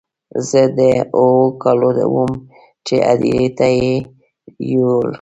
[0.49, 0.79] زه د
[1.19, 2.31] اوو کالو وم
[2.85, 3.91] چې هدیرې ته یې
[4.71, 5.07] یووړ.